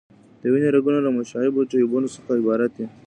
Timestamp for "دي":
2.77-2.85